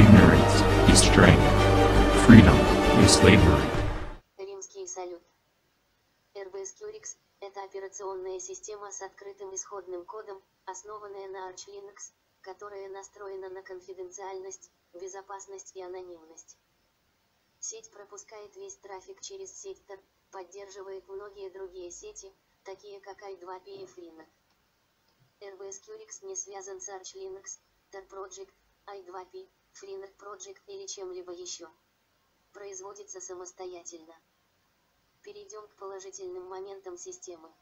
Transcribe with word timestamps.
Ignorance 0.00 0.56
is 0.88 1.00
strength. 1.10 1.46
Freedom 2.24 2.56
is 3.04 3.10
slavery. 3.20 3.68
Римский 4.38 4.86
салют. 4.86 5.22
RBS 6.34 6.72
Curix– 6.78 7.18
это 7.40 7.62
операционная 7.64 8.40
система 8.40 8.90
с 8.92 9.02
открытым 9.02 9.54
исходным 9.54 10.06
кодом, 10.06 10.40
основанная 10.64 11.28
на 11.28 11.50
Arch 11.50 11.68
Linux, 11.68 12.12
которая 12.40 12.88
настроена 12.88 13.50
на 13.50 13.60
конфиденциальность, 13.60 14.70
безопасность 14.94 15.76
и 15.76 15.82
анонимность. 15.82 16.56
Сеть 17.58 17.90
пропускает 17.90 18.56
весь 18.56 18.76
трафик 18.76 19.20
через 19.20 19.52
сектор, 19.60 19.98
поддерживает 20.30 21.06
многие 21.08 21.50
другие 21.50 21.90
сети, 21.90 22.32
такие 22.64 23.00
как 23.00 23.20
i2p 23.22 23.66
и 23.66 23.84
Freenet. 23.84 24.28
RBS 25.40 25.82
Curix 25.86 26.24
не 26.24 26.36
связан 26.36 26.80
с 26.80 26.88
Arch 26.88 27.14
Linux, 27.16 27.58
Tor 27.92 28.08
Project, 28.08 28.48
i2p, 28.86 29.46
Freenet 29.72 30.16
Project 30.16 30.60
или 30.66 30.86
чем-либо 30.86 31.32
еще. 31.32 31.68
Производится 32.52 33.20
самостоятельно. 33.20 34.14
Перейдем 35.22 35.66
к 35.68 35.76
положительным 35.76 36.44
моментам 36.48 36.96
системы. 36.96 37.52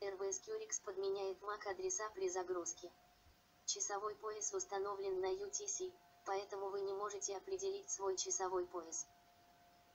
RBS 0.00 0.42
Curix 0.46 0.82
подменяет 0.84 1.40
MAC-адреса 1.42 2.08
при 2.14 2.28
загрузке. 2.28 2.92
Часовой 3.66 4.14
пояс 4.14 4.54
установлен 4.54 5.20
на 5.20 5.32
UTC, 5.32 5.92
поэтому 6.24 6.68
вы 6.68 6.82
не 6.82 6.92
можете 6.92 7.36
определить 7.36 7.90
свой 7.90 8.16
часовой 8.16 8.66
пояс. 8.66 9.06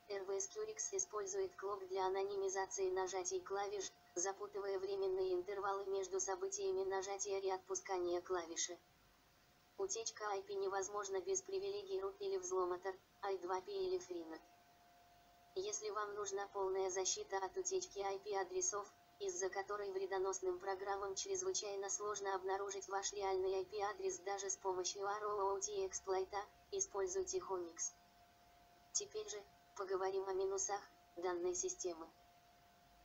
RBS 0.09 0.49
Curix 0.53 0.89
использует 0.91 1.55
клок 1.55 1.87
для 1.87 2.05
анонимизации 2.05 2.91
нажатий 2.91 3.39
клавиш, 3.39 3.89
запутывая 4.15 4.77
временные 4.77 5.33
интервалы 5.33 5.85
между 5.85 6.19
событиями 6.19 6.83
нажатия 6.83 7.39
и 7.39 7.49
отпускания 7.49 8.19
клавиши. 8.19 8.77
Утечка 9.83 10.23
IP 10.37 10.53
невозможна 10.53 11.19
без 11.19 11.41
привилегий 11.41 11.99
root 11.99 12.15
или 12.19 12.37
взлома 12.37 12.79
i2p 13.21 13.67
или 13.67 13.99
Freenet. 13.99 14.39
Если 15.55 15.89
вам 15.89 16.15
нужна 16.15 16.47
полная 16.53 16.89
защита 16.89 17.35
от 17.39 17.57
утечки 17.57 17.99
IP-адресов, 17.99 18.87
из-за 19.19 19.49
которой 19.49 19.91
вредоносным 19.91 20.57
программам 20.57 21.15
чрезвычайно 21.15 21.89
сложно 21.89 22.33
обнаружить 22.33 22.87
ваш 22.87 23.11
реальный 23.11 23.61
IP-адрес 23.63 24.19
даже 24.19 24.49
с 24.49 24.55
помощью 24.55 25.01
ROOT 25.01 25.85
эксплойта, 25.85 26.39
используйте 26.71 27.39
Honix. 27.39 27.91
Теперь 28.93 29.27
же, 29.27 29.43
поговорим 29.75 30.25
о 30.29 30.33
минусах 30.33 30.79
данной 31.17 31.55
системы. 31.55 32.07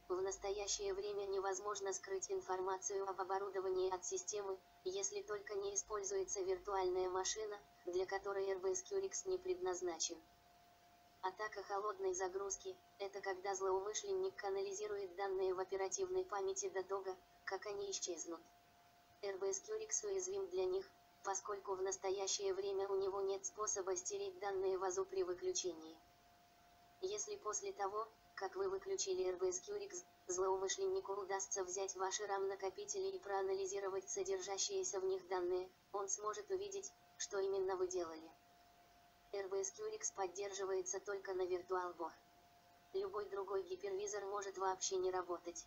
В 0.08 0.22
настоящее 0.22 0.94
время 0.94 1.26
невозможно 1.26 1.92
скрыть 1.92 2.30
информацию 2.30 3.06
об 3.06 3.20
оборудовании 3.20 3.94
от 3.94 4.06
системы, 4.06 4.58
если 4.84 5.20
только 5.20 5.54
не 5.54 5.74
используется 5.74 6.40
виртуальная 6.40 7.10
машина, 7.10 7.58
для 7.84 8.06
которой 8.06 8.50
RBS 8.54 8.84
Curix 8.90 9.28
не 9.28 9.36
предназначен. 9.36 10.16
Атака 11.20 11.62
холодной 11.62 12.14
загрузки– 12.14 12.74
это 12.98 13.20
когда 13.20 13.54
злоумышленник 13.54 14.34
канализирует 14.36 15.14
данные 15.16 15.52
в 15.52 15.60
оперативной 15.60 16.24
памяти 16.24 16.70
до 16.70 16.82
того, 16.82 17.14
как 17.44 17.66
они 17.66 17.90
исчезнут. 17.90 18.40
RBS 19.20 19.62
Curix 19.68 20.06
уязвим 20.06 20.46
для 20.48 20.64
них, 20.64 20.88
поскольку 21.22 21.74
в 21.74 21.82
настоящее 21.82 22.54
время 22.54 22.88
у 22.88 22.96
него 22.96 23.20
нет 23.20 23.44
способа 23.44 23.94
стереть 23.94 24.38
данные 24.38 24.78
в 24.78 24.84
АЗУ 24.84 25.04
при 25.04 25.22
выключении. 25.22 25.96
Если 27.00 27.36
после 27.36 27.72
того, 27.72 28.08
как 28.34 28.56
вы 28.56 28.68
выключили 28.68 29.32
RBS 29.32 29.62
Curix, 29.68 30.04
злоумышленнику 30.26 31.12
удастся 31.12 31.62
взять 31.62 31.94
ваши 31.94 32.24
RAM-накопители 32.24 33.10
и 33.10 33.18
проанализировать 33.20 34.10
содержащиеся 34.10 34.98
в 34.98 35.04
них 35.04 35.26
данные, 35.28 35.70
он 35.92 36.08
сможет 36.08 36.50
увидеть, 36.50 36.92
что 37.16 37.38
именно 37.38 37.76
вы 37.76 37.86
делали. 37.86 38.28
RBS 39.32 39.74
Curix 39.78 40.12
поддерживается 40.16 40.98
только 40.98 41.34
на 41.34 41.42
VirtualBox. 41.42 42.12
Любой 42.94 43.28
другой 43.28 43.62
гипервизор 43.62 44.24
может 44.26 44.58
вообще 44.58 44.96
не 44.96 45.12
работать. 45.12 45.66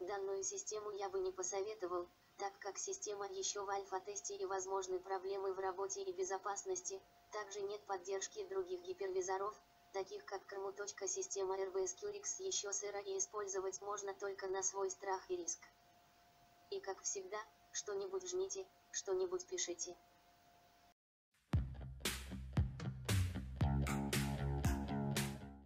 Данную 0.00 0.42
систему 0.42 0.90
я 0.90 1.08
бы 1.08 1.20
не 1.20 1.30
посоветовал, 1.30 2.08
так 2.38 2.52
как 2.58 2.78
система 2.78 3.28
еще 3.28 3.62
в 3.62 3.70
альфа-тесте 3.70 4.34
и 4.36 4.44
возможны 4.44 4.98
проблемы 4.98 5.52
в 5.52 5.58
работе 5.60 6.02
и 6.02 6.12
безопасности, 6.12 7.00
также 7.32 7.62
нет 7.62 7.80
поддержки 7.86 8.44
других 8.46 8.82
гипервизоров, 8.82 9.54
таких 9.96 10.26
как 10.26 10.46
Крому. 10.46 10.74
Система 11.06 11.56
RBS 11.56 11.96
Curix 12.02 12.42
еще 12.42 12.70
сыра 12.70 13.00
и 13.00 13.16
использовать 13.16 13.80
можно 13.80 14.12
только 14.12 14.46
на 14.46 14.62
свой 14.62 14.90
страх 14.90 15.30
и 15.30 15.36
риск. 15.36 15.60
И 16.70 16.80
как 16.80 17.00
всегда, 17.00 17.38
что-нибудь 17.72 18.28
жмите, 18.28 18.66
что-нибудь 18.92 19.46
пишите. 19.46 19.96